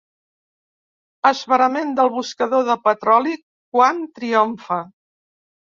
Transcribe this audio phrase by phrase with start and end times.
[1.31, 4.83] Esverament del buscador de petroli quan triomfa.